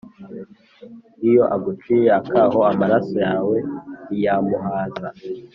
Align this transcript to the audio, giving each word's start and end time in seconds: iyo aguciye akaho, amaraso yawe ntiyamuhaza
iyo 1.29 1.43
aguciye 1.55 2.09
akaho, 2.19 2.59
amaraso 2.71 3.15
yawe 3.27 3.57
ntiyamuhaza 4.05 5.09